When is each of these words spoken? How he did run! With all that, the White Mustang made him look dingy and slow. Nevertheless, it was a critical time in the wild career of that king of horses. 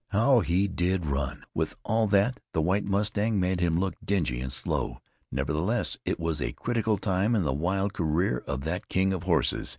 How 0.07 0.39
he 0.39 0.67
did 0.67 1.05
run! 1.05 1.43
With 1.53 1.75
all 1.85 2.07
that, 2.07 2.39
the 2.53 2.61
White 2.63 2.85
Mustang 2.85 3.39
made 3.39 3.59
him 3.59 3.79
look 3.79 3.93
dingy 4.03 4.41
and 4.41 4.51
slow. 4.51 4.97
Nevertheless, 5.31 5.95
it 6.05 6.19
was 6.19 6.41
a 6.41 6.53
critical 6.53 6.97
time 6.97 7.35
in 7.35 7.43
the 7.43 7.53
wild 7.53 7.93
career 7.93 8.39
of 8.47 8.61
that 8.61 8.89
king 8.89 9.13
of 9.13 9.21
horses. 9.25 9.69